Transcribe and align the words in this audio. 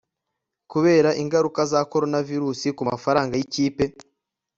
kubera 0.71 1.09
ingaruka 1.21 1.61
za 1.71 1.79
coronavirus 1.91 2.59
kumafaranga 2.77 3.33
yikipe 3.39 3.83